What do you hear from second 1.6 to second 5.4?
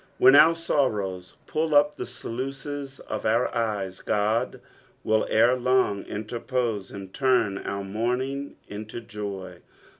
up the sluices of otir eyes, God will